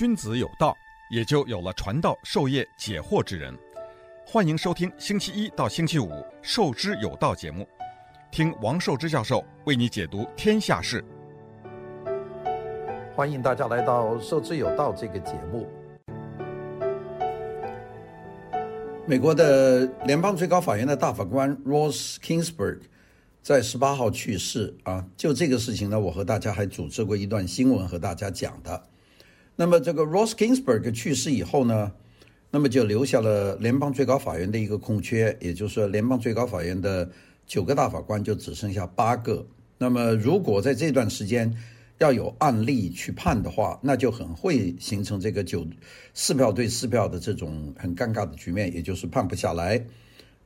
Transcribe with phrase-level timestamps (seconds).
[0.00, 0.74] 君子有道，
[1.10, 3.54] 也就有了传道授业解惑之人。
[4.24, 6.08] 欢迎收听星期一到星期五
[6.40, 7.68] 《授之有道》节目，
[8.30, 11.04] 听王寿之教授为你解读天下事。
[13.14, 15.68] 欢迎大家来到《授之有道》这个节目。
[19.04, 22.80] 美国的联邦最高法院的大法官 Ross Kingsburg
[23.42, 28.82] 在十八号去世啊，就这个事情呢，我和大家还组织过一段新闻和大家讲的。
[29.60, 31.92] 那么这个 Ross Ginsburg 去世以后呢，
[32.50, 37.06] 那么就留下了联邦最高法院的一个空缺，也就是说，联邦最高法院的
[37.46, 39.46] 九个大法官就只剩下八个。
[39.76, 41.54] 那么如果在这段时间
[41.98, 45.66] 要有案例去判的话，那就很会形成这个九
[46.14, 49.78] 四票对四票的这种很尴尬的局面，也就是判不下来。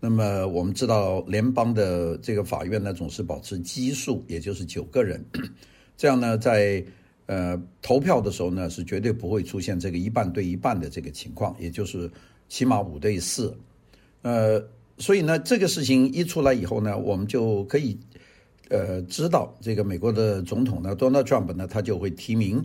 [0.00, 5.24] 那么我们知道，联邦的这个法院呢，总是保持奇数，也就是九个人，
[5.96, 6.84] 这样呢，在
[7.26, 12.10] 呃，投票的时候呢，是绝对不会出现这个一半对一半的这个情况，也就是
[12.50, 13.56] 起码五对四。
[14.20, 14.62] 呃，
[14.98, 17.98] 所以呢，这个事情一出来以后呢，我们就可以
[18.68, 22.62] 呃知道，这个美国的总统呢，Donald Trump 呢，他就会提名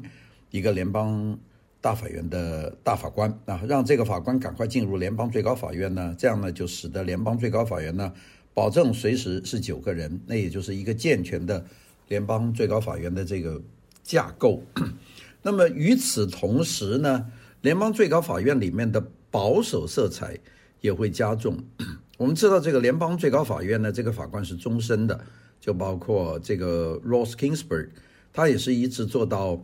[0.51, 1.39] 一个联邦
[1.79, 8.11] 大法院的大法官啊，让这个法官赶快进入联邦最高法院呢，这样呢，就使得联邦最高法院呢，
[8.53, 11.65] 保证随时是九个人，那也就是一个健全的
[12.09, 13.61] 联邦最高法院的这个。
[14.09, 14.63] 架构，
[15.43, 17.27] 那么与此同时呢，
[17.61, 20.35] 联邦最高法院里面的保守色彩
[20.81, 21.55] 也会加重。
[22.17, 25.23] 我们知道，这个联邦最高法院呢，这个法官是终身的，
[25.61, 27.89] 就包括这个 Ross Kingsburg，
[28.33, 29.63] 他也是一直做到，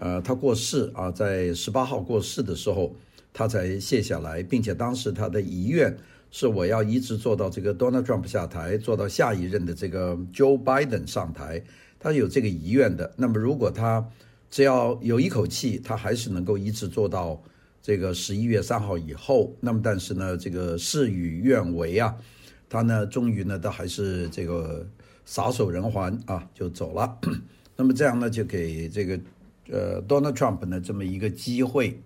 [0.00, 2.96] 呃，他过世啊，在十八号过世的时候，
[3.32, 5.96] 他才卸下来，并且当时他的遗愿
[6.32, 11.62] 是我要一直做到这个 Donald Trump 下台，做到下一任的这个 Joe Biden 上台。
[12.04, 14.06] 他有这个遗愿的，那么如果他
[14.50, 17.42] 只要有一口气，他还是能够一直做到
[17.80, 19.56] 这个十一月三号以后。
[19.58, 22.14] 那么但是呢，这个事与愿违啊，
[22.68, 24.86] 他呢终于呢，他还是这个
[25.24, 27.18] 撒手人寰啊，就走了。
[27.74, 29.18] 那么这样呢，就给这个
[29.70, 31.98] 呃 Donald Trump 呢这么一个机会。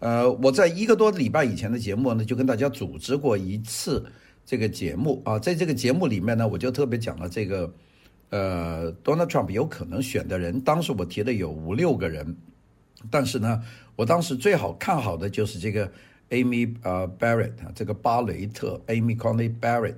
[0.00, 4.04] 呃，我在一个多礼拜以前的节目呢，就跟大家组织过一次
[4.44, 7.72] 这个节目啊，在这个节目里面呢，我就特别讲了这个。
[8.30, 12.36] 呃，Donald Trump 有可能选的人，当时我提的有五六个人，
[13.10, 13.62] 但是呢，
[13.94, 15.88] 我当时最好看好的就是这个
[16.30, 19.94] Amy 呃 Barrett 这个巴雷特 Amy Coney Barrett。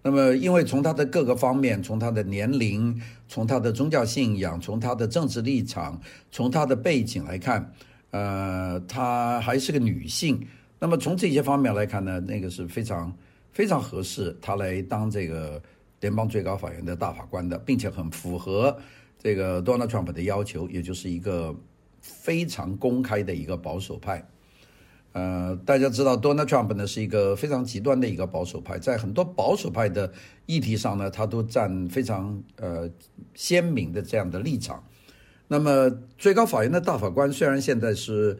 [0.00, 6.00] 那么，因为从他的各个方面，从他的年龄，从他的宗教信仰，从他的政治立场，
[6.30, 7.72] 从他的背景来看，
[8.10, 10.44] 呃，她还是个女性。
[10.78, 13.12] 那么从这些方面来看呢，那个是非常
[13.52, 15.60] 非常合适她来当这个。
[16.02, 18.76] 联邦最高法院的大法官的，并且很符合
[19.18, 21.54] 这个 Donald Trump 的要求，也就是一个
[22.00, 24.28] 非常公开的一个保守派。
[25.12, 30.12] 呃，大家知道 Donald Trump 呢是一个非常极端的一个保守派，在很多保守派的
[30.46, 32.90] 议题上呢，他都占非常呃
[33.34, 34.82] 鲜明的这样的立场。
[35.46, 35.88] 那么
[36.18, 38.36] 最高法院的大法官虽然现在是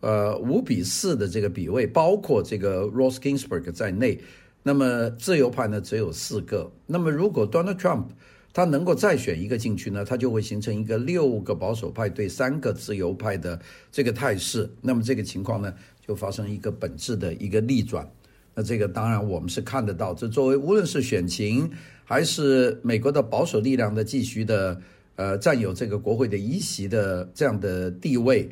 [0.00, 4.18] 呃五比四的这个比位，包括这个 Ross Ginsburg 在内。
[4.62, 6.70] 那么自由派呢只有四个。
[6.86, 8.06] 那么如果 Donald Trump
[8.52, 13.58] 他能够再选一个进去呢，他就会形成一个六个保守派对三个自由派的
[13.90, 14.70] 这个态势。
[14.80, 15.72] 那么这个情况呢
[16.06, 18.06] 就发生一个本质的一个逆转。
[18.54, 21.70] 那这个当然我们是看得到，这作为无论是选情
[22.04, 24.78] 还是美国的保守力量的继续的
[25.16, 28.50] 呃占有这个国会的议席的这样的地位，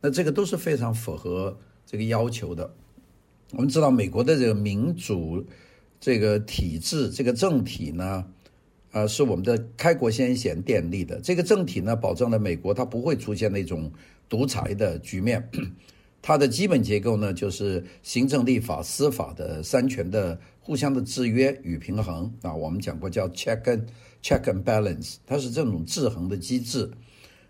[0.00, 2.72] 那这个都是非常符合这个要求的。
[3.52, 5.44] 我们知道美国的这个民主
[6.00, 8.24] 这个体制，这个政体呢，
[8.92, 11.20] 呃，是我们的开国先贤奠立的。
[11.20, 13.90] 这个政体呢，保证了美国它不会出现那种
[14.28, 15.48] 独裁的局面。
[16.22, 22.54] 它的基本结构呢，就是行政、立法、司法的三权的互相的制约与平衡啊。
[22.54, 23.84] 我们讲过叫 check and
[24.22, 26.90] check and balance，它是这种制衡的机制。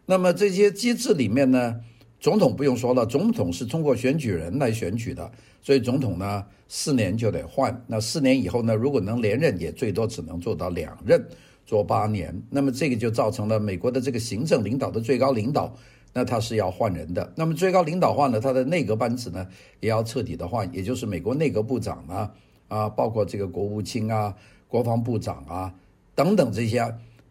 [0.06, 1.80] 那么这些机制里面呢，
[2.20, 5.30] 总统不用说了，总统是通过选举人来选举的。
[5.62, 7.82] 所以总统呢，四年就得换。
[7.86, 11.22] 那四年以后呢，如果能连任，也最多只能做到两任，
[11.64, 12.34] 做八年。
[12.50, 15.74] 那么这个就造成了美国的这个行政领导的最高领导，
[16.12, 17.32] 那他是要换人的。
[17.34, 19.46] 那么最高领导换了，他的内阁班子呢，
[19.80, 22.30] 也要彻底的换，也就是美国内阁部长呢，
[22.68, 24.34] 啊，包括这个国务卿啊、
[24.68, 25.74] 国防部长啊
[26.14, 26.78] 等等这些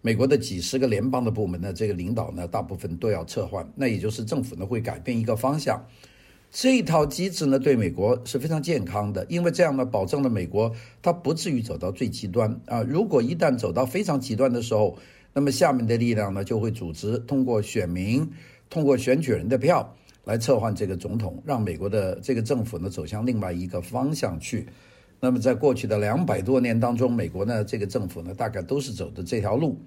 [0.02, 3.70] 美国的几十个联邦的部门的这个领导呢，大部分都要撤换。
[3.76, 5.86] 那也就是政府呢会改变一个方向。
[6.52, 12.82] 这一套机制呢，对美国是非常健康的，因为这样呢，保证了美国它不至于走到最极端啊。
[12.82, 14.98] 如果一旦走到非常极端的时候，
[15.34, 18.28] 那么下面的力量呢，就会组织通过选民、
[18.68, 24.66] 通过选举人的票来撤换这个总统，让美国的这个政府呢走向另外一个方向去。
[25.20, 29.78] 那么在过去的两百多年当中，美国呢这个政府呢大概都是走的这条路，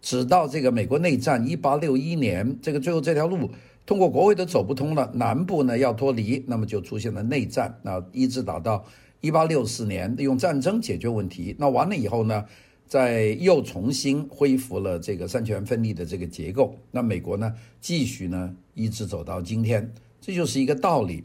[0.00, 3.50] 直到这个美国内战一八六一年，这个最后这条路
[3.86, 8.84] 通过国会都走不通了，南部呢要脱离，那么就出现了内战，那一直打到
[9.20, 11.54] 一八六四年，用战争解决问题。
[11.58, 12.44] 那完了以后呢，
[12.88, 16.76] 再又重新恢复了这个三权分立的这个结构。
[16.90, 21.22] 那美国呢继续呢一直走到今天，这就是一个道理。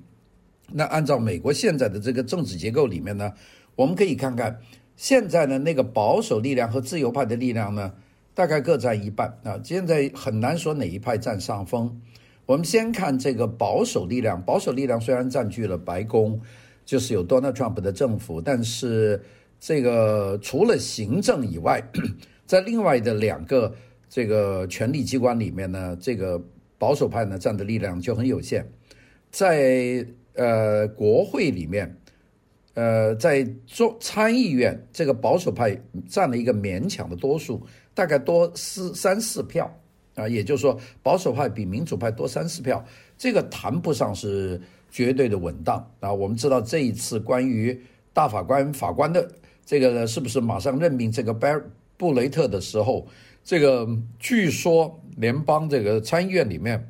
[0.73, 3.31] 那按照美国现在的这个政治结构里面呢，
[3.75, 4.59] 我们可以看看
[4.97, 7.93] 现在的那个保守力量和自由派的力量呢，
[8.33, 9.57] 大概各占一半啊。
[9.63, 12.01] 现在很难说哪一派占上风。
[12.45, 16.39] 我们先看这个保守力量，保守力量虽然占据了白宫，
[16.85, 19.21] 就是有 Donald Trump 的政府，但是
[19.59, 21.81] 这个除了行政以外，
[22.45, 23.73] 在另外的两个
[24.09, 26.41] 这个权力机关里面呢，这个
[26.77, 28.65] 保守派呢占的力量就很有限，
[29.31, 30.05] 在。
[30.37, 31.97] 呃，国会里面，
[32.75, 35.75] 呃，在众参议院这个保守派
[36.07, 39.75] 占了一个勉强的多数，大概多四三四票
[40.13, 42.85] 啊，也就是说保守派比民主派多三四票，
[43.17, 44.61] 这个谈不上是
[44.91, 46.13] 绝对的稳当啊。
[46.13, 47.75] 我们知道这一次关于
[48.13, 49.27] 大法官法官的
[49.65, 51.51] 这个呢是不是马上任命这个贝
[51.97, 53.07] 布雷特的时候，
[53.43, 53.89] 这个
[54.19, 56.87] 据说联邦这个参议院里面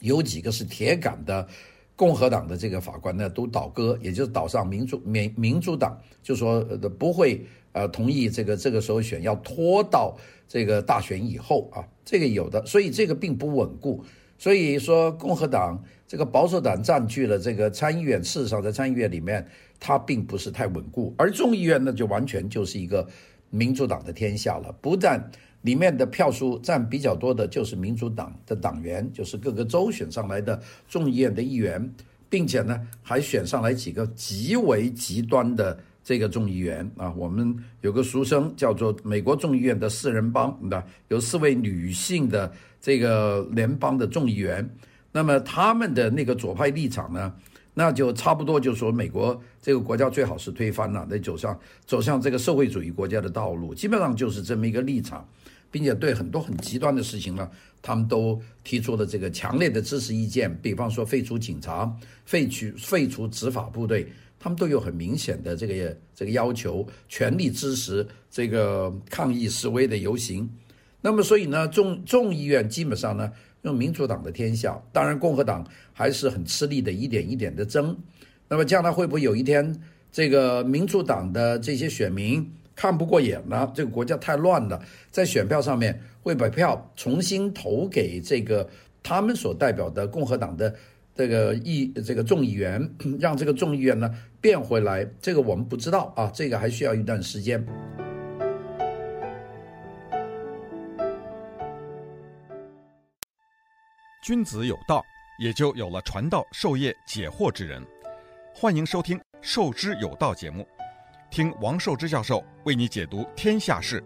[0.00, 1.48] 有几个是铁杆的。
[1.96, 6.62] 共和党的这个法官呢，都倒戈，也就是倒上民主民民主党，就说
[6.98, 10.14] 不会呃同意这个这个时候选，要拖到
[10.46, 14.04] 这个大选以后啊，这个有的，所以这个并不稳固。
[14.36, 19.46] 所以说共和党这个保守党占据了这个参议院，事实上在参议院里面，
[19.80, 23.08] 它并不是太稳固，而众议院呢，就完全就是一个
[23.48, 25.30] 民主党的天下了，不但。
[25.66, 31.92] 里面的票数占比较多的就是民主党的党员，就是各个州选上来的众议院的议员，
[32.28, 37.12] 并且呢还选上来几个极为极端的这个众议员啊。
[37.16, 40.84] 我们有个俗称叫做美国众议院的四人帮，对吧？
[41.08, 44.70] 有四位女性的这个联邦的众议员，
[45.10, 47.34] 那么他们的那个左派立场呢，
[47.74, 55.26] 那就差不多就说美国这个国家最好是推翻了，得走上走向这个社会主义国家的道路，基本上就是这么一个立场。
[55.70, 57.50] 并且对很多很极端的事情呢，
[57.82, 60.54] 他们都提出了这个强烈的支持意见。
[60.62, 64.06] 比方说废除警察、废除废除执法部队，
[64.38, 70.48] 他们都有很明显的这个这个要求，全力支持这个抗议示威的游行。
[71.00, 73.30] 那么，所以呢，众众议院基本上呢，
[73.62, 77.96] 用民主党的天下，当然共和党还是很吃力的，一点一点的争。
[78.48, 79.80] 那么将来会不会有一天，
[80.10, 82.50] 这个民主党的这些选民？
[82.76, 84.78] 看不过眼了，这个国家太乱了，
[85.10, 88.68] 在选票上面会把票重新投给这个
[89.02, 90.72] 他们所代表的共和党的
[91.14, 92.86] 这个议这个众议员，
[93.18, 97.66] 让这个众议员呢变回来，这个我们不知道啊，这个还需要一段时间。
[104.22, 105.02] 君子有道，
[105.38, 107.82] 也就有了传道授业解惑之人。
[108.52, 110.66] 欢迎收听《授之有道》节目。
[111.36, 114.02] 听王寿之教授为你解读天下事。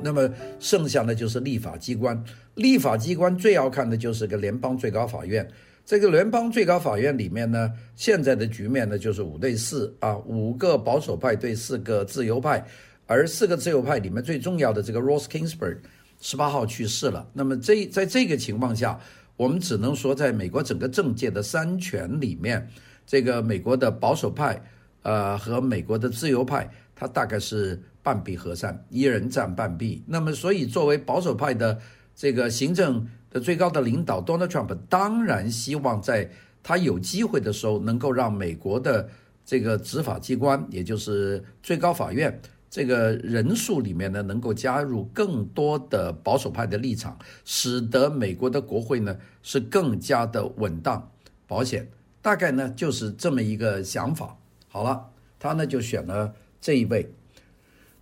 [0.00, 0.30] 那么
[0.60, 2.24] 剩下的就是立法机关，
[2.54, 5.44] 立法机关最要看的就是个联邦最高法院。
[5.84, 12.64] 这个联邦最高法院里面呢，现在的局面呢就是五对四啊，五个保守派对四个自由派，
[13.06, 15.78] 而四个自由派里面最重要的这个 Ross Kingsburg
[16.20, 17.28] 十八号去世了。
[17.32, 18.96] 那么这在这个情况下。
[19.40, 22.68] 我们只能说，在美国整个政界的三权里面，
[23.06, 24.62] 这个美国的保守派，
[25.00, 30.04] 呃，和美国的自由派，它大概是半壁河山，一人占半壁。
[30.06, 31.80] 那么，所以作为保守派的
[32.14, 36.30] 这个行政的最高的领导，Donald Trump 当然希望在
[36.62, 39.08] 他有机会的时候，能够让美国的
[39.46, 42.38] 这个执法机关，也就是最高法院。
[42.70, 51.10] 这个人数里面呢，能够加入更多的保守派的立场，使得美国的国会呢是更加的稳当
[51.48, 51.88] 保险。
[52.22, 54.38] 大概呢就是这么一个想法。
[54.68, 55.08] 好了，
[55.40, 57.10] 他呢就选了这一位，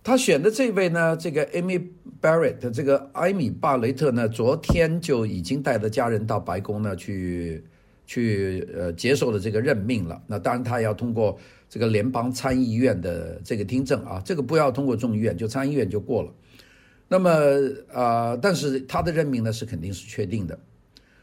[0.03, 1.87] 他选的这一位呢，这个 Amy
[2.21, 7.63] Barrett，这个艾米·巴雷特呢，昨天就已经带着家人到白宫呢去
[8.05, 10.21] 去呃接受了这个任命了。
[10.27, 11.39] 那当然，他要通过。
[11.69, 16.31] 这个联邦参议院的这个听证啊，这个不要通过众议院，就参议院就过了。
[17.07, 17.29] 那么
[17.93, 20.57] 啊、呃，但是他的任命呢是肯定是确定的。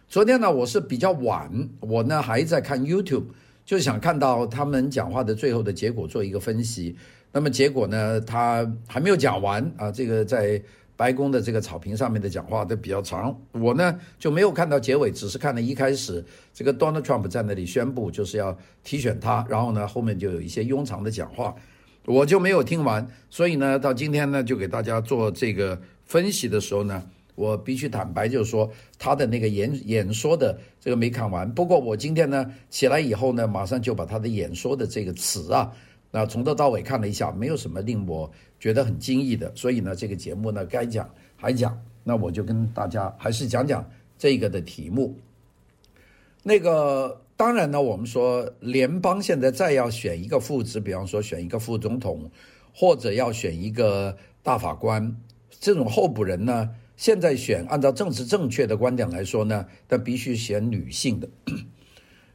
[0.09, 1.51] 昨天呢，我是比较晚，
[1.81, 3.25] 我呢还在看 YouTube，
[3.65, 6.97] 就想看到他们讲话的最后的结果，做一个分析。
[7.33, 10.63] 那么结果呢，他还没有讲完啊，这个在
[10.97, 13.39] 白宫的这个草坪上面的讲话都比较长。
[13.53, 16.25] 我呢就没有看到结尾，只是看了一开始
[16.55, 21.55] 这个 Donald Trump 在那里宣布就是要提选他，然后呢后面就有一些庸长的讲话，
[22.07, 23.07] 我就没有听完。
[23.29, 27.03] 所以呢到今天呢就给大家做这个分析的时候呢，
[27.35, 31.53] 我必须坦白就是说他的那个演演说的这个没看完。
[31.53, 35.71] 不过我今天呢起来以后呢，马上就把他的演说的这个词啊。
[36.13, 45.15] 那从头到尾看了一下，没有什么令我觉得很惊异的，所以呢，这个节目呢该讲还讲，那我就跟大家还是讲讲这个的题目。
[46.43, 52.31] 那个当然呢，我们说联邦现在再要选一个副职，比方说选一个副总统，
[52.75, 55.17] 或者要选一个大法官，
[55.51, 61.29] 这种候补人呢，现在选按照政治正确的观点来说呢，但必须选女性的。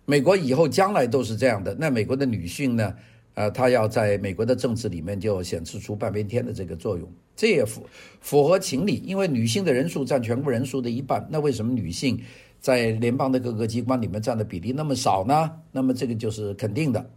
[0.05, 2.95] 美国以后将来都是这样的，那美国的女性呢？
[3.33, 7.87] 呃，他要在美国的政治里面就显示出半边天的这个作用，这也符
[8.19, 12.21] 符合情理，因为女性的人数占全部人数的一半，那为什么女性
[12.59, 15.49] 在联邦的各个机关里面占的比例那么少呢？
[15.71, 17.09] 那么这个就是肯定的。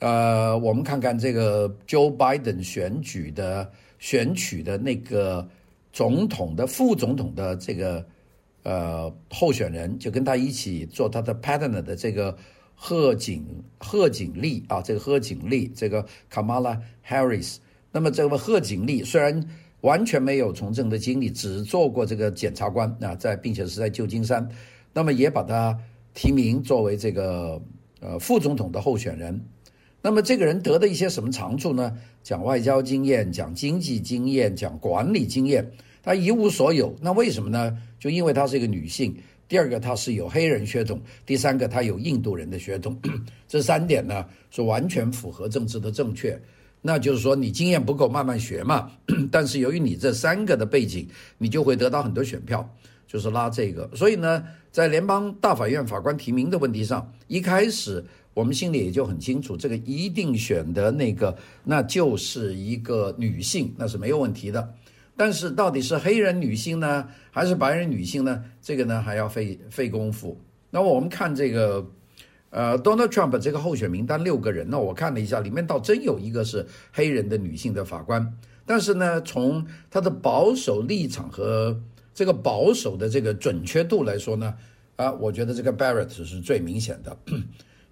[0.00, 5.48] 呃，我们看看这个 Joe Biden 选举的选取的那个
[5.90, 8.04] 总统的副总统的这个
[8.62, 12.36] 呃候选人，就跟他一起做他的 partner 的这个。
[12.82, 13.44] 贺锦
[13.78, 17.58] 贺锦丽啊，这个贺锦丽，这个 Kamala Harris。
[17.92, 19.46] 那么这个贺锦丽虽然
[19.82, 24.48] 完全没有从政的经历，只做过这个检察官啊，在并且是在旧金山，
[24.94, 25.78] 那么也把他
[26.14, 27.60] 提名作为这个
[28.00, 29.38] 呃副总统的候选人。
[30.00, 31.94] 那么这个人得的一些什么长处呢？
[32.22, 35.70] 讲外交经验，讲经济经验，讲管理经验，
[36.02, 36.96] 他一无所有。
[37.02, 37.76] 那为什么呢？
[37.98, 39.14] 就因为她是一个女性。
[39.50, 42.96] 第二个，他是有黑人血统；第三个，他有印度人的血统。
[43.48, 46.40] 这三点呢，是完全符合政治的正确。
[46.80, 48.92] 那就是说，你经验不够，慢慢学嘛。
[49.28, 52.64] 但是由于你这三个的背景，你就会得到很多选票，
[53.08, 53.90] 就是拉这个。
[53.92, 58.04] 所以呢，在联邦大法院法官提名的问题上，一开始
[58.34, 64.72] 我们心里也就很清楚，这个一定选的那个，那就是一个女性，那是没有问题的。
[65.20, 68.42] 但是到底是黑人女性呢，还是白人女性呢？
[68.62, 70.40] 这个呢还要费费功夫。
[70.70, 71.86] 那我们看这个，
[72.48, 78.34] 呃，Donald Trump 这个候选名单六个人，那我看了一下，里面倒真有一个是黑人的女性的法官。
[78.64, 81.78] 但是呢，从他的保守立场和
[82.14, 84.54] 这个保守的这个准确度来说呢，
[84.96, 87.14] 啊，我觉得这个 Barrett 是最明显的。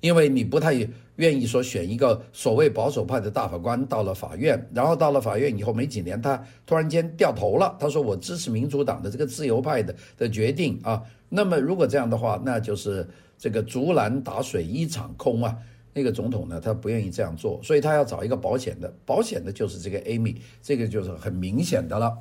[0.01, 0.75] 因为你不太
[1.17, 7.77] 愿意说选一个所谓保守派的大法官到了法院，然后到了法院以后没几年，他突然间掉头了。
[7.81, 13.05] 他说：“我支持民主党的这个自由派的的决定啊。”那么如果这样的话，那就是
[13.37, 15.57] 这个竹篮打水一场空啊。
[15.93, 22.17] 那个总统呢，他不愿意这样做，所以他要找一个保险的，保险的就是这个 Amy，这个就是很明显的了。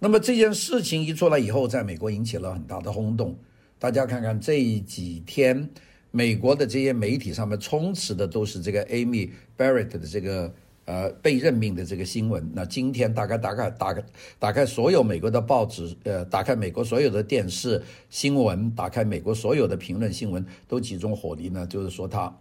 [0.00, 3.38] 那么这件事情一出来以后，在美国引起了很大的轰动。
[3.78, 5.70] 大家看看这几天。
[6.16, 10.50] 美国的这些媒体上面充斥的都是这个 Amy Barrett 的这个
[10.86, 12.50] 呃被任命的这个新闻。
[12.54, 14.02] 那今天大概打开打开
[14.38, 22.34] 打开所有美国的报纸，呃，打开美国所有的电视新闻，打开美国所有的评论新闻，都集中火力呢，就是说他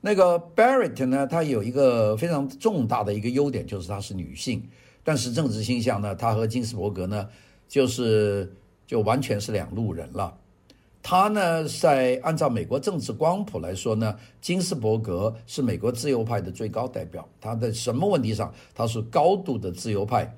[0.00, 4.66] 那个 Barrett 呢，他有一个非常重大的一个优点，就是她是女性，
[5.04, 7.28] 但是政治倾向呢，她和金斯伯格呢，
[7.68, 8.50] 就是
[8.86, 10.38] 就完全是两路人了。
[11.02, 17.28] 他呢，在按照美国政治光谱来说呢，金斯伯格是美国自由派的最高代表。
[17.40, 20.32] 他在什么问题上，他是高度的自由派，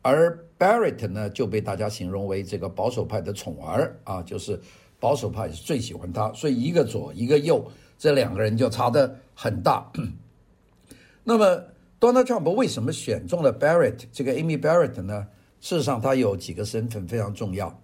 [0.00, 4.58] 而 Barrett 呢，就被大家形容为这个保守派的宠儿啊，就是
[4.98, 6.32] 保守派是最喜欢他。
[6.32, 9.86] 所以一个左一个右，这两个人就差得很大。
[11.22, 11.62] 那么
[12.00, 15.26] Donald Trump 为什么选中了 Barrett 这个 Amy Barrett 呢？
[15.60, 17.78] 事实上，他有几个身份非常重要。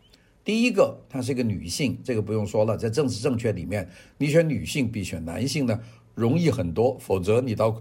[0.44, 5.78] 第一个，她是一个女性，这个不用说了，在政治正确里面，你选女性比选男性呢
[6.14, 6.98] 容易很多。
[6.98, 7.80] 否则，你到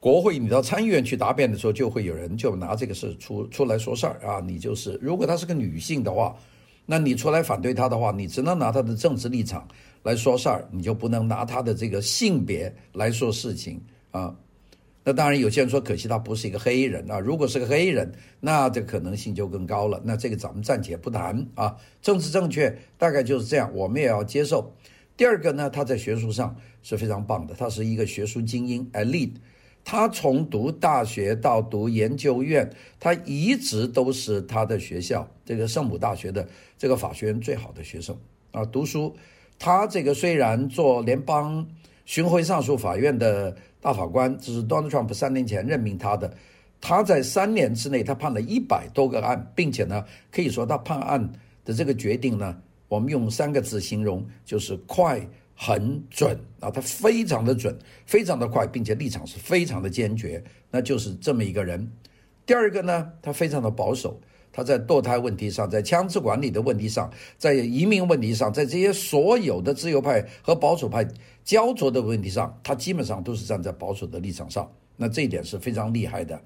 [0.00, 4.40] 国会、你到参议院去答辩的时候，就会有人就拿这个事出出来说事儿啊。
[4.40, 6.36] 你就是，如果她是个女性的话，
[6.84, 9.66] 那你出来反对她的话，你只能拿她的政治立场
[10.02, 14.34] 来说事儿，你就不能拿她的这个性别来说事情啊。
[15.08, 17.20] 那当然，有些人说可惜他不是一个黑人啊。
[17.20, 20.02] 如果是个黑人，那这可能性就更高了。
[20.04, 21.76] 那这个咱们暂且不谈啊。
[22.02, 24.74] 政治正确大概就是这样，我们也要接受。
[25.16, 29.34] 第二个呢，他在学术上是非常棒的，他是一个学术精英，elite。
[29.84, 38.18] 他从读大学到读研究院，他一直都是他的学校这个圣母大学的这个法学院最好的学生
[38.50, 38.64] 啊。
[38.64, 39.14] 读书，
[39.56, 41.64] 他这个虽然做联邦
[42.04, 43.56] 巡回上诉法院的。
[43.86, 46.34] 大法官，这是 Donald Trump 三年前任命他的，
[46.80, 51.32] 他在三年之内，他判了一百多个案，并且呢，可以说他判案
[51.64, 55.24] 的这个决定呢，我们用三个字形容，就是快、
[55.54, 61.88] 很准啊，他非常的准，非常的快，并且立场是非常的坚决，那就是这么一个人。
[62.44, 64.20] 第二个呢，他非常的保守，
[64.56, 71.06] 他在堕胎问题上，在枪支管理的问题上，在移民问题上，在这些所有的自由派和保守派
[71.44, 76.40] 焦灼的问题上，他基本上都是站在保守的立场上，那这一点是非常厉害的。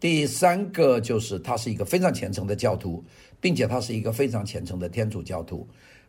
[0.00, 3.04] 第三个就是他是一个非常虔诚的教徒，
[3.40, 5.64] 并且他是一个非常虔诚的天主教徒。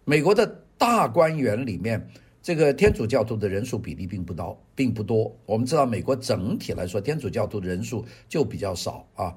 [0.05, 2.03] 美国的大官员里面，
[2.41, 5.31] 这个天主教徒的人数比例并不高，并不多。
[5.45, 9.35] 我们知道，美国整体来说，天主教徒的人数就比较少啊。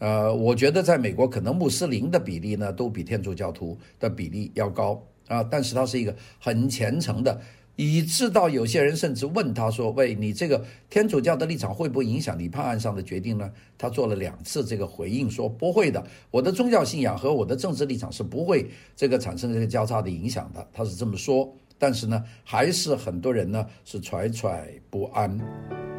[0.00, 5.40] 呃，我觉得在美国，可能穆斯林的比例呢，都比天主教徒的比例要高啊。
[5.44, 7.40] 但是他是一个很虔诚的。
[7.76, 21.50] 以致到有些人甚至问他说：“喂，你这个天主教的立场会不会影响你判案上的决定呢？”他做了两次这个回应，说：“不会的，我的宗教信仰和我的政治立场是不会这个产生这个交叉的影响的。”他是这么说。
[21.78, 25.89] 但是呢，还是很多人呢是惴惴不安。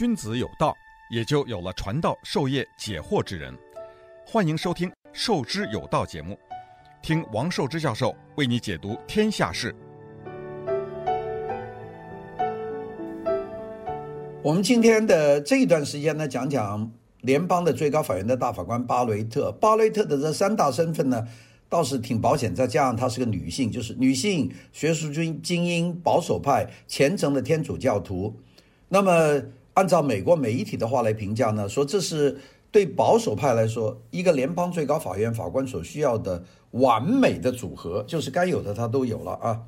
[0.00, 0.74] 君子有道，
[1.10, 3.54] 也就有了传道授业解惑之人。
[4.24, 4.90] 欢迎收听。
[5.12, 6.38] 授之有道节目，
[7.02, 9.76] 听王寿之教授为你解读天下事。
[14.42, 16.90] 我们今天的这一段时间呢，讲讲
[17.20, 19.52] 联邦的最高法院的大法官巴雷特。
[19.60, 21.28] 巴雷特的这三大身份呢，
[21.68, 22.54] 倒是挺保险。
[22.54, 28.34] 再加上她是个女性，就是女性学术精精英、保守派、虔诚的天主教徒。
[28.88, 29.40] 那么，
[29.80, 32.38] 按照美国媒体的话来评价呢，说这是。
[32.72, 39.60] 对保守派来说，一个联邦最高法院法官所需要的完美的组合，就是该有的他都有了啊。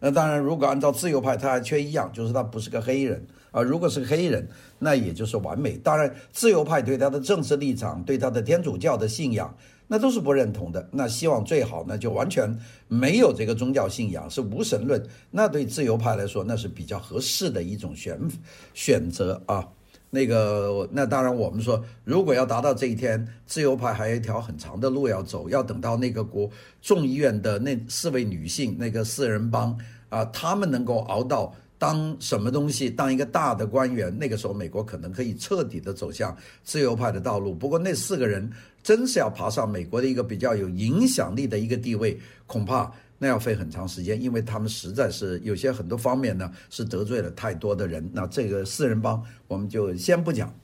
[0.00, 3.62] 那当然，如果按照自由派，他还缺一样，就是他不是个黑人啊。
[3.62, 4.46] 如果是个黑人，
[4.80, 5.78] 那也就是完美。
[5.78, 10.88] 当然，自由派对他的政治立场、对他的天主教的信仰，那都是不认同的。
[10.92, 15.02] 那希望最好呢，就完全没有这个宗教信仰，是无神论。
[15.30, 18.18] 那对自由派来说，那是比较合适的一种选
[18.74, 19.68] 选择啊。
[20.14, 26.50] 那个，那当然，我们说，如果要达到这一天，自由派还有一条很长的路要走，要等到那个国
[26.82, 29.74] 众议院的那四位女性，那个四人帮
[30.10, 37.52] 啊，他们能够熬到当什么东西，当一个大的官员，那个时候美国可能可以彻底的走向自由派的道路。
[37.52, 38.48] 不过那四个人
[38.84, 42.16] 真是要爬上美国的一个比较有影响力的一个地位，
[42.46, 42.88] 恐怕。
[43.18, 48.08] 那要费很长时间，因为他们实在是有些很多方面呢是得罪了太多的人。
[48.12, 50.54] 那这个四人帮我们就先不讲，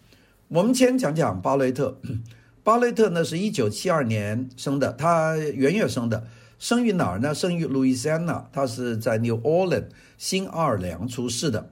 [0.46, 1.98] 我们先讲讲巴雷特。
[2.62, 6.24] 巴雷特呢是一九七二年生的，他元月生的，
[6.59, 7.35] 生于哪儿呢？
[7.35, 11.71] 生于路易斯安那，他是在 New Orleans 新奥尔良出世的，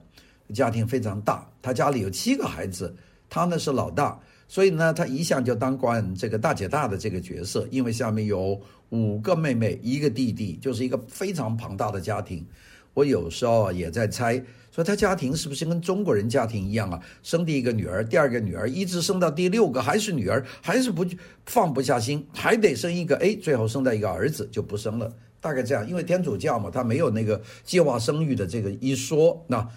[0.53, 2.95] 家庭非常大，他家里有七个孩子，
[3.29, 4.19] 他呢是老大。
[4.49, 8.57] 所以呢，他一向就当惯这个大姐大的这个角色，因为下面有
[8.89, 12.47] 五个妹妹，一个弟弟，就是一个非常庞大的家庭。
[12.93, 14.41] 我有时候也在猜，
[14.77, 17.01] 说他家庭是不是跟中国人家庭一样啊？
[17.23, 21.03] 生第一个女儿，第二个女儿，一直生到第六个还是女儿，还是不
[21.47, 25.11] 放不下心，还得生一个，哎，最后生到一个儿子就不生了，
[25.41, 25.89] 大概这样。
[25.89, 29.67] 因为天主教嘛，他没有那个计划生育的这个一说，那。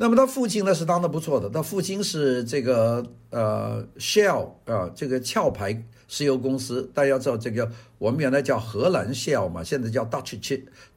[0.00, 10.40] 那么他父亲呢是当得不错的，他父亲是这个呃 Shell 啊、这个壳牌石油公司，大家知道这个我们原来叫荷兰 Shell 嘛，现在叫 Dutch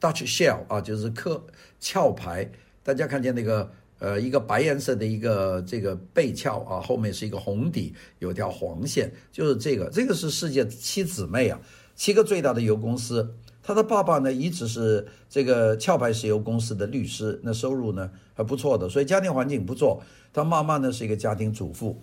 [0.00, 1.44] Dutch Shell 啊，就是壳
[1.80, 2.50] 壳牌。
[2.82, 11.60] 大家看见那个呃一个白颜色的一个这个背壳啊，后面是一个红底，有条黄线，就是这个，这个是世界七姊妹啊，
[11.94, 13.34] 七个最大的油公司。
[13.64, 20.02] 他的爸爸呢，一直是这个壳牌石油公司的律师，那收入呢还不错的，所以家庭环境不错。
[20.32, 21.96] 他妈妈呢是一个家庭主妇。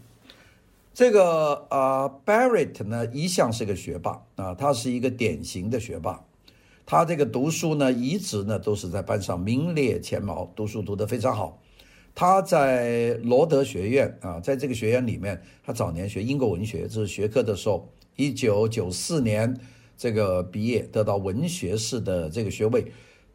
[0.94, 6.24] 这个啊、Barrett 呢一向是个学霸啊，他是一个典型的学霸。
[6.90, 11.62] 他这个读书呢一直呢都是在班上名列前茅，读书读得非常好。
[12.16, 19.56] 他在罗德学院啊，在这个学院里面，他早年学英国文学，这是学科的时候，一九九四年。
[19.96, 22.86] 这个毕业得到文学士的这个学位，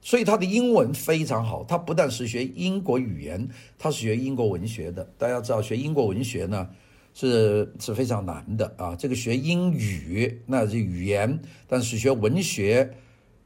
[0.00, 1.62] 所以他的英文非常好。
[1.62, 5.08] 他不但是学英国语言，他是学英国文学的。
[5.16, 6.66] 大家知道，学英国文学呢
[7.12, 8.96] 是是非常难的啊。
[8.96, 11.38] 这个学英语那是语言，
[11.68, 12.90] 但是学文学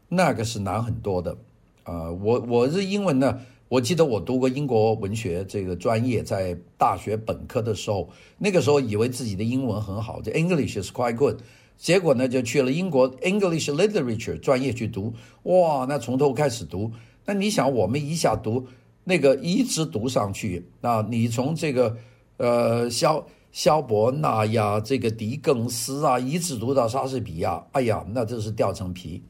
[0.09, 1.37] 那个是难很多的
[1.85, 2.11] 啊。
[2.11, 11.37] 我我是英文呢，我记得我读过英国文学这个专业，在大学本科的时候，那个时候以为自己的英文很好，这 English is quite good。
[11.77, 16.91] 结果呢，就去了英国 English Literature 专业去读，哇，那从头开始读，
[17.25, 18.67] 那你想，我们一下读
[19.05, 21.97] 那个一直读上去，那你从这个
[22.39, 29.23] 呃肖萧伯纳呀，这个狄更斯啊，一直读到莎士比亚，哎呀，那真是掉层皮。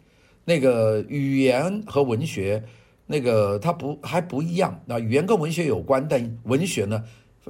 [0.49, 2.65] 那个语言和文学，
[3.05, 4.81] 那个它不还不一样。
[4.87, 7.05] 那语言跟文学有关，但文学呢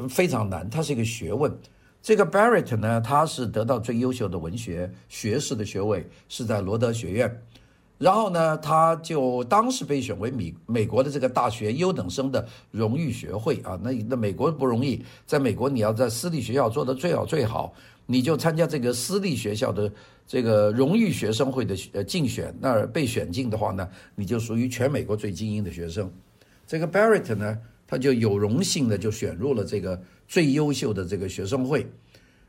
[0.08, 1.56] 非常难，它是一个学问。
[2.02, 7.42] 这个 Barrett 呢，他是得到最优秀的文学学士的学位，是在罗德学院。
[7.98, 13.78] 然后呢，他就当时被选为美美国的这个大学优等生的荣誉学会啊。
[13.80, 17.72] 那那美国不容易，在美国你要在私立学校做得最好最好，
[18.10, 19.92] 你就参加这个私立学校的
[20.26, 26.10] 这个荣誉学生会的呃竞选，那被选进的话呢，你就属于全美国最精英的学生。
[26.66, 31.86] 这个 Barrett 呢，他就有荣幸的就选入了这个最优秀的这个学生会。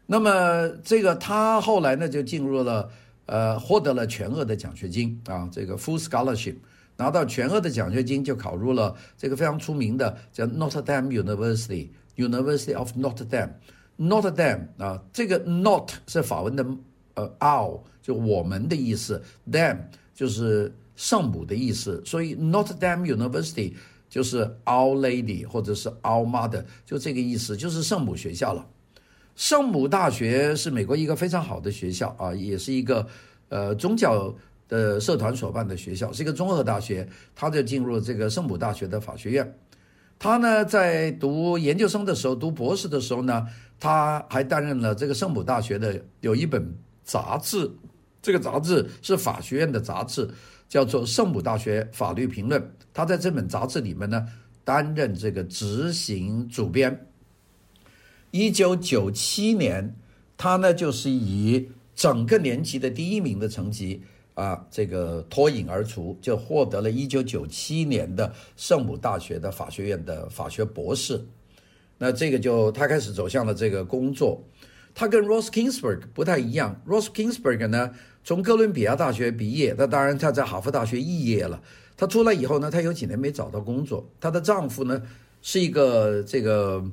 [0.05, 2.89] 那么这个他后来呢就进入了。
[3.31, 6.55] 呃，获得了全额的奖学金啊，这个 full scholarship，
[6.97, 13.27] 拿到全额的奖学金就考入了这个非常出名的叫 Notre Dame University，University of Notre
[13.99, 16.65] Dame，Notre Dame 啊，这个 Not 是法文的
[17.15, 19.79] 呃 our 就我们的意思，Dame
[20.15, 23.73] 就是圣母的意思，所以 Notre Dame University
[24.09, 28.65] 就是 Our Lady 或者是 Our Mother，就这个意思，就是圣母学校了。
[29.35, 33.07] 圣母大学是美国一个非常好的学校啊，也是一个
[33.47, 34.33] 呃宗教
[34.67, 37.07] 的社团所办的学校，是一个综合大学。
[37.35, 39.57] 他就进入了这个圣母大学的法学院。
[40.17, 43.47] 他呢在读研究生的时候，读博士的时候呢，
[43.79, 47.71] 他还担任了这个圣母大学的有一本杂志，
[48.21, 50.29] 这个杂志是法学院的杂志，
[50.67, 52.61] 叫做《圣母大学法律评论》。
[52.93, 54.27] 他在这本杂志里面呢，
[54.65, 57.07] 担任这个执行主编。
[58.31, 59.95] 一九九七年，
[60.35, 71.25] 他呢就是以整个年级的第一名的成绩啊，这个脱颖而出，就获得了一九九七年的圣母大学的法学院的法学博士。
[71.99, 74.43] 那这个就他开始走向了这个工作。
[74.95, 77.91] 他跟 Ross Kingsburg 不太一样，Ross Kingsburg 呢
[78.23, 81.61] 从哥伦比亚大学毕业，那当然他在哈佛大学肄业了。
[81.95, 84.09] 他出来以后呢，他有几年没找到工作。
[84.19, 84.99] 她的丈夫呢
[85.43, 86.83] 是一个这个。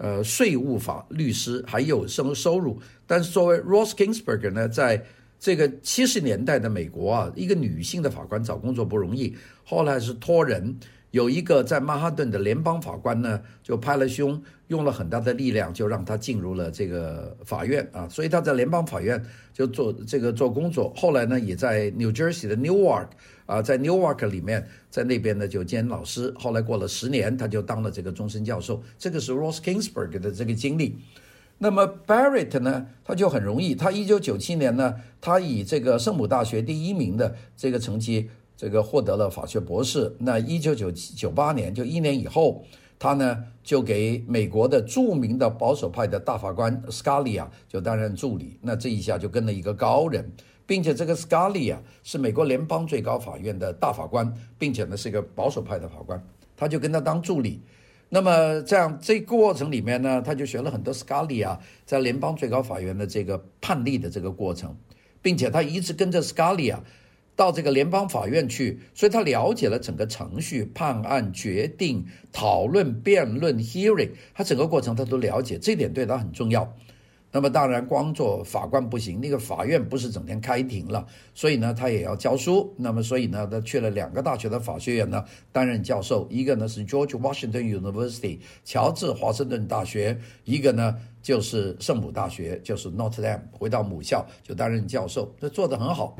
[0.00, 5.04] 呃，税务法律师还有生收入，但是作为 Ross Ginsburg 呢，在
[5.40, 10.78] 这个七十年代的美国啊，一个女性的法官找工作不容易，后来是托人，
[11.10, 23.08] 有一个在曼哈顿的联邦法官呢，就拍了胸，用了很大的力量，就让他进入了这个法院啊，所以他在联邦法院就做这个做工作，后来呢，也在 New Jersey 的 Newark。
[23.46, 26.30] 啊，在 Newark 里面，在那边呢就兼老师。
[26.38, 28.82] 后来过了十年，他就当了这个终身教授。
[28.98, 30.98] 这个是 Ross Kingsburg 的这个经历。
[31.56, 33.74] 那么 Barrett 呢，他就很容易。
[33.74, 40.14] 他一九九七年呢，他以这个圣母大学第一名的这个成绩，这个获得了法学博士。
[40.18, 42.62] 那一九九九八年，就一年以后，
[42.98, 48.58] 他呢就给美国的著名的保守派的大法官 Scalia 就担任助理。
[48.60, 50.30] 那这一下就跟了一个高人。
[50.66, 56.22] 并且这个 Scalia 是美国联邦最高法院的大法官，并且呢是一个保守派的法官，
[56.54, 57.62] 他就跟他当助理。
[58.10, 64.76] 那么这样这过程里面呢，他就学了很多 Scalia 在联邦最高法院的这个判例的这个过程，
[65.22, 66.76] 并且他一直跟着 Scalia
[67.38, 76.74] 到这个联邦法院去，所以他了解了整个程序、判案、决定、讨论、辩论、hearing，他整个过程他都了解，这点对他很重要。
[77.30, 82.74] 那么当然，光做法官不行，那个法院不是整天开庭了，所以呢，他也要教书。
[82.76, 86.26] 那么，所以呢，他去了两个大学的法学院呢，担任教授。
[86.28, 93.42] 一个呢是 George Washington University，乔治华盛顿大学；一个呢就是圣母大学，就是 Notre Dame。
[93.52, 96.16] 回到母校就担任教授，这做得很好。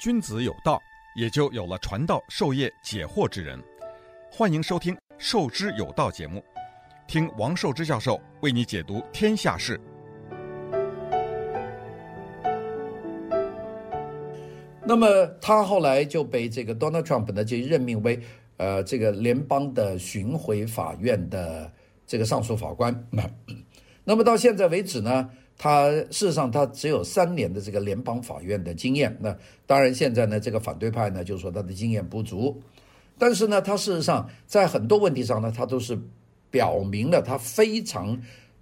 [0.00, 0.82] 君子有道，
[1.14, 3.62] 也就有了传道授业解惑之人。
[4.32, 4.96] 欢迎收听。
[5.18, 6.42] 授之有道节目，
[7.06, 9.78] 听王寿之教授为你解读天下事。
[14.82, 18.18] 那么他后来就被这个 Donald Trump 呢就任命为
[18.56, 21.70] 呃这个联邦的巡回法院的
[22.06, 23.06] 这个上诉法官。
[24.02, 25.28] 那么到现在为止呢，
[25.62, 29.14] 他事实上他只有三年的这个联邦法院的经验。
[29.20, 32.58] 那当然现在呢，这个反对派呢就说他的经验不足。
[33.18, 35.98] 但是呢，他事实上在很多问题上呢，他都是
[36.50, 38.18] 表明了他非常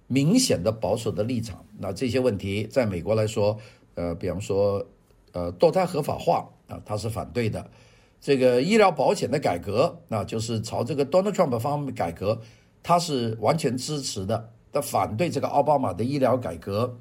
[0.07, 1.63] 明显的保守的立场。
[1.77, 3.57] 那这些问题在美国来说，
[3.95, 4.85] 呃，比方说，
[5.31, 7.65] 呃，堕胎合法化啊，他是反对的。
[8.19, 12.41] 这个医疗保险的改革，那就是朝这个 Donald Trump 方面改革，
[12.83, 14.49] 他是完全支持的。
[14.71, 16.95] 他反对这个奥巴马的医疗改革。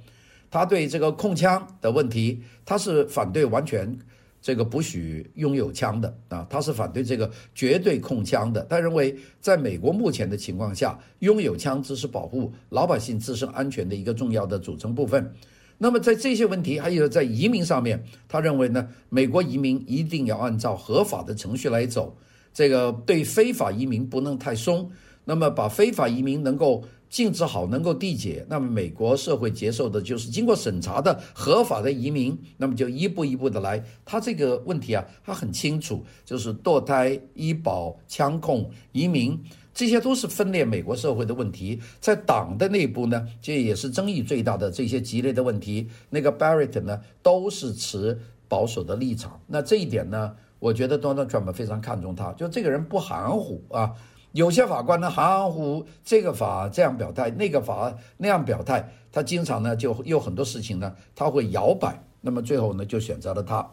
[0.51, 3.95] 他对这个控枪的问题，他是反对完全
[4.41, 8.65] 这个不许拥有枪的啊，他是反对这个绝对控枪的。
[8.65, 15.31] 他认为，在美国目前的情况下，拥有枪只是保护老百姓自身安全的一个重要的组成部分。
[15.77, 22.17] 那么在这些问题，还有在移民上面，他认为呢，美国移民一定要按照合法的程序来走，
[22.55, 24.91] 这个对非法移民不能太松，
[25.25, 33.83] 那么把非法移民能够禁止好，能够缔结，那么美国社会接受的就是经过审查的合法的移民，那么就一步一步的来。
[34.05, 39.39] 他这个问题啊，他很清楚，就是堕胎、医保、枪控、移民。
[39.73, 45.89] 这些都是分裂美国社会的问题，在党的内部呢，这也是争议最大的这些激烈的问题。
[46.11, 48.19] 那个 Barrett 呢，都是持
[48.49, 49.41] 保守的立场。
[49.47, 53.93] 那这一点呢，我觉得 Donald Trump 非常看重他，就这个人不含糊啊。
[54.33, 62.03] 有些法官呢含含糊，这个法这样表态，那个法那样表态，他经常呢就有很多事情呢他会摇摆。
[62.21, 63.67] 那么最后呢就选择了他。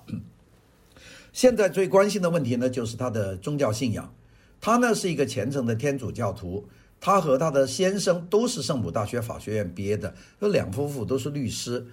[1.34, 4.14] 现在最关心的问题呢就是他的宗教信仰。
[4.62, 6.66] 他呢是一个虔诚的天主教徒，
[7.00, 11.86] 他和他的先生都是圣母大学法学院毕业的，这两夫妇都是律师。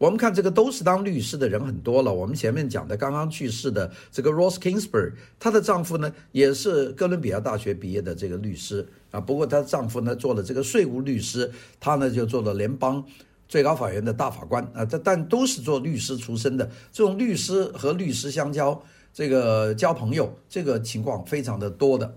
[0.00, 2.10] 我们看这个都是当律师的人很多了。
[2.10, 9.20] 我们前面讲的刚刚去世的这个 Rose Ginsburg，她的丈夫呢也是哥伦比亚大学毕业的这个律师啊。
[9.20, 13.04] 不过她丈夫呢做了这个税务律师，她呢就做了联邦
[13.46, 14.86] 最高法院的大法官啊。
[14.86, 18.82] 这但都是做律师出身的，这种律师和律师相交。
[19.12, 22.16] 这个交朋友，这个情况非常的多的。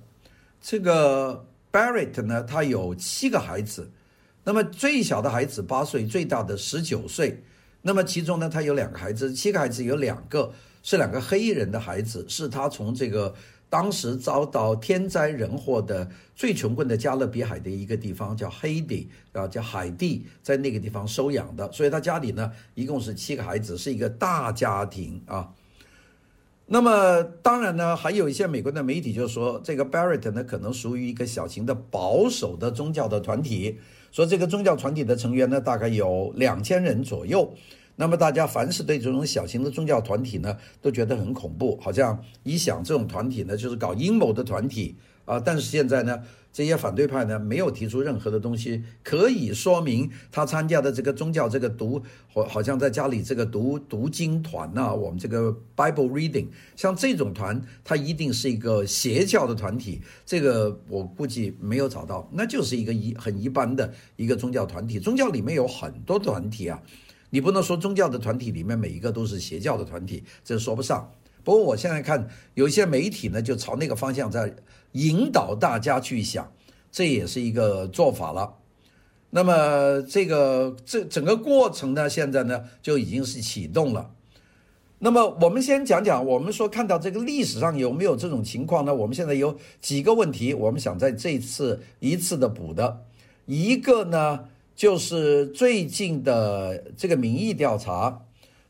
[0.62, 3.92] 这个 Barrett 呢，他有七个孩子，
[4.46, 7.44] 那么最小的孩子八岁，最大的十九岁。
[7.86, 13.36] 那么其中呢，他有两个孩子，七个孩子有两个是两个黑人的孩子，是他从这个
[13.70, 21.70] 当时遭到天灾人祸的最穷困的加勒比海的一个地方叫黑地啊，叫海地，在那个地方收养的。
[21.74, 25.54] 所以他家里呢，一共是七个孩子，是一个大家庭啊。
[26.66, 33.78] 那么当然呢，还有一些美国的媒体就说，这个 Barrett 呢可能属于一个小型的保守的宗教的团体，
[34.14, 37.54] 说这个宗教团体的成员呢大概有两千人左右。
[37.96, 44.96] 那么大家凡是对这种小型的宗教团体呢都觉得很恐怖，好像一想这种团体呢就是搞阴谋的团体
[45.26, 45.40] 啊。
[45.40, 46.22] 但是现在呢。
[46.56, 52.00] 这些反对派呢，没有提出任何的东西可以说明他参加的这个宗教这个读，
[52.32, 60.00] 好好像在家里这个读读经团呐、我们这个 Bible reading，像这种团，它一定是一个邪教的团体。
[60.28, 65.00] 这个我估计没有找到，那就是一个一很一般的一个宗教团体。
[65.00, 66.80] 宗教里面有很多团体啊，
[67.32, 71.12] 你不能说宗教的团体里面每一个都是邪教的团体，这说不上。
[71.44, 74.54] 不过我现在看有一些媒体呢，就朝那个方向在。
[74.94, 76.54] 引导大家去想，
[76.92, 78.54] 这也是一个做法了。
[79.32, 84.12] 那么这个这整个过程呢，现在呢就已经是启动了。
[85.00, 88.94] 那么我们先讲讲，我们说看到这个历史上有没有这种情况呢？
[88.94, 93.04] 我们现在有几个问题，我们想在这次一次的补的。
[93.48, 94.42] 一个呢，
[94.76, 98.22] 就是最近的这个民意调查。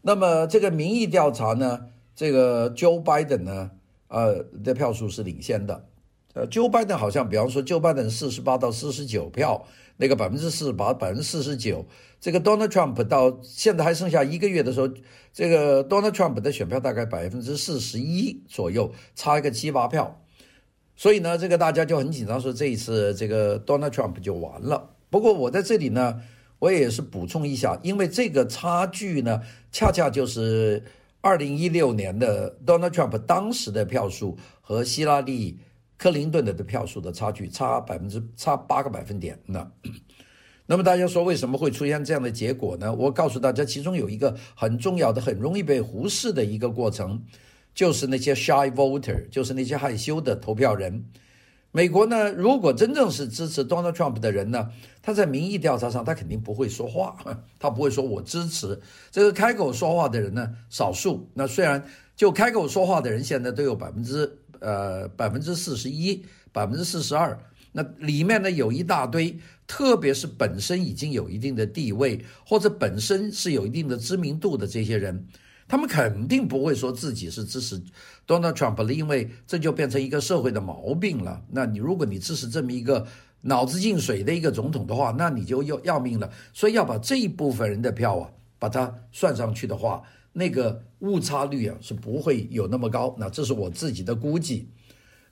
[0.01, 3.71] 那么这个民意调查呢，这个 Joe Biden 呢，
[4.07, 5.85] 呃的票数是领先的。
[6.33, 9.65] 呃，Joe Biden 好像，比方说，Joe Biden 四十八到四十九票，
[9.97, 11.85] 那个百分之四十八，百分之四十九。
[12.19, 14.89] 这个 Donald Trump 到现在还剩下一个月的时候，
[15.31, 20.19] 这个 Donald Trump 的选票大概百分之四十一左右，差一个七八票。
[20.95, 24.91] 所以呢，这个大家就很紧张，说这一次这个 Donald Trump 就完了。
[25.11, 26.21] 不过我在这里呢，
[26.57, 30.83] 我也是补充一下，因为这个差距呢，恰恰就是
[31.23, 35.57] 二零一六年的 Donald Trump 当时的票数和希拉里。
[35.95, 39.71] 克林顿的的票数的差距差百分之差八个百分点，那
[40.65, 42.93] 那么大家说为什么会出现这样的结果呢？
[42.93, 47.23] 我告诉大家，其中有一个很重要的、很容易被忽视的一个过程，
[47.73, 51.05] 就是那些 shy voter，就是那些害羞的投票人。
[51.73, 54.69] 美国呢，如果真正是支持 Donald Trump 的人呢，
[55.01, 57.17] 他在民意调查上他肯定不会说话，
[57.59, 58.79] 他不会说我支持。
[59.11, 61.29] 这个开口说话的人呢，少数。
[61.33, 61.83] 那虽然
[62.15, 64.39] 就开口说话的人现在都有百分之。
[64.65, 67.37] 呃，百分之四十一，百分之四十二，
[67.73, 75.27] 那里面呢有一大堆，特别是本身已经有一定的地位，或者本身是有一定的知名度的这些人，
[75.73, 77.81] 他们肯定不会说自己是支持
[78.27, 81.41] Donald Trump 了，因为这就变成一个社会的毛病了。
[81.49, 83.07] 那你如果你支持这么一个
[83.41, 86.29] 脑子进水的一个总统的话，那你就要要命了。
[86.53, 90.03] 所以要把这一部分人的票啊，把它算上去的话。
[90.31, 94.69] 那个误差率啊是不会有那么高，那这是我自己的估计。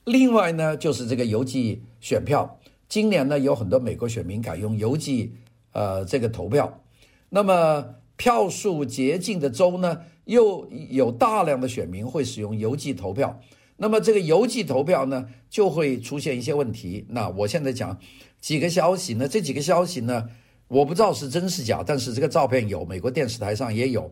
[0.05, 5.35] 另外呢，就是这个邮寄选票，今年呢有很多美国选民改用邮寄
[5.73, 6.81] 呃这个投票，
[7.29, 13.39] 那么票数捷径的州呢，又有大量的选民会使用邮寄投票。
[13.77, 17.05] 那么这个邮寄投票呢，就会出现一些问题。
[17.09, 17.97] 那我现在讲
[18.39, 20.27] 几个消息呢，这几个消息呢，
[20.67, 24.11] 我不知道是真是假，但是这个照片有，美国电视台上也有。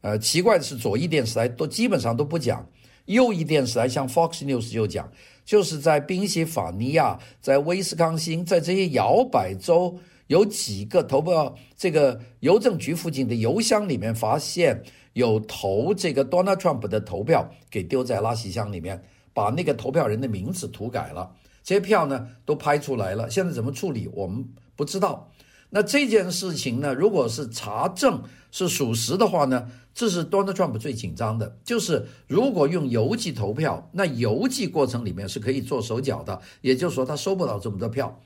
[0.00, 2.66] 呃，奇怪的是，左翼电视台都基本上都不讲，
[3.04, 5.10] 右翼电视台像 Fox News 就讲，
[5.44, 9.98] 就是在宾夕法尼亚、在威斯康星，在这些摇摆州。
[10.28, 14.82] 有几个投票这个邮政局附近的邮箱里面，发现
[15.14, 21.32] 有投这个 Donald Trump 的投票给丢在垃圾箱里面，把那个投票人的名字涂改了。
[21.62, 25.30] 这些票呢都拍出来了，现在怎么处理我们不知道。
[25.70, 38.20] 那这件事情呢，如果是查证是属实的话呢，这是 Donald Trump 最紧张的，就是如果用邮寄投票，那邮寄过程里面是可以做手脚的，也就是说他收不到这么多票。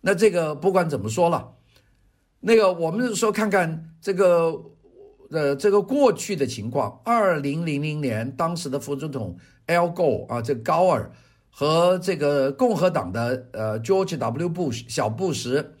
[0.00, 1.52] 那这个不管怎么说了，
[2.40, 4.60] 那个我们说看看这个
[5.30, 9.36] 呃这个过去的情况，二零零零年当时的副总统
[9.66, 11.10] Al Gore 啊，这高尔
[11.50, 14.48] 和这个共和党的呃 George W.
[14.48, 15.74] Bush 小布什，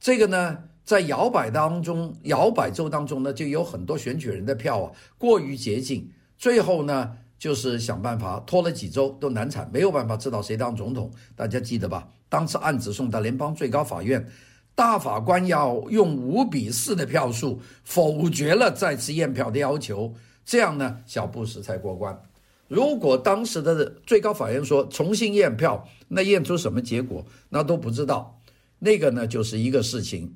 [0.00, 12.08] 这个呢在摇摆当中，摇摆州当中呢就有很多选举人的票啊过于接近，最后呢就是想办法拖了几周都难产，没有办法知道谁当总统，大家记得吧？
[12.28, 14.26] 当时案子送到联邦最高法院，
[14.74, 22.20] 大法官要用五比四的票数否决了再次验票的要求，这样呢，小布什才过关。
[22.68, 28.38] 如果当时的最高法院说重新验票，那验出什么结果，那都不知道。
[28.78, 30.34] 那个呢，就是一个事情。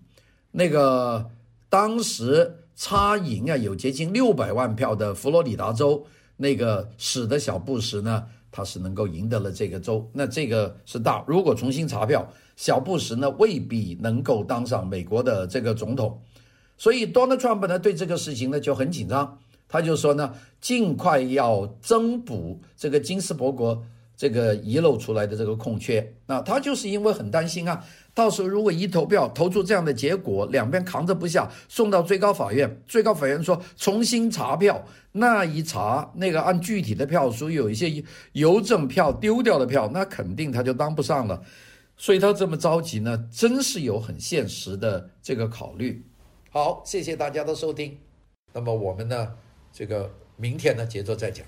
[0.53, 1.31] 那个
[1.71, 8.27] 当时差赢啊，有接近六百万票的佛罗里达州，那个使得小布什呢。
[8.57, 11.23] 他是能够赢得了这个州，那这个是大。
[11.29, 16.19] 如果重新查票，小布什呢未必能够当上美国的这个总统。
[16.79, 19.39] 所以 Donald Trump 呢对这个事情呢就很紧张，
[19.69, 23.83] 他就说呢尽快要增补这个金斯伯格
[24.17, 26.15] 这个遗漏出来的这个空缺。
[26.27, 27.85] 那他就是因为很担心啊。
[28.15, 38.03] 到时候如果一投票投出这样的结果，两边扛着不下，送到最高法院，最高法院说重新查票，那一查那个按具体的票数，有一些
[38.33, 41.43] 邮政票丢掉的票，那肯定他就当不上了。
[41.99, 46.03] 所以他这么着急呢，真是有很现实的这个考虑。
[46.51, 47.99] 好，谢谢大家的收听。
[48.55, 49.29] 那么我们呢，
[49.71, 51.47] 这个明天呢，接着再讲。